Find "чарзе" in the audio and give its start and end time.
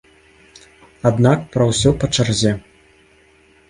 2.15-2.51